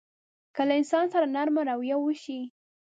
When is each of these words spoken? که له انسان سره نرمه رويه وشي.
که 0.55 0.61
له 0.67 0.73
انسان 0.79 1.05
سره 1.13 1.25
نرمه 1.35 1.61
رويه 1.69 1.97
وشي. 1.99 2.39